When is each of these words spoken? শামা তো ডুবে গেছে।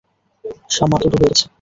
শামা 0.69 0.97
তো 1.01 1.07
ডুবে 1.11 1.27
গেছে। 1.31 1.45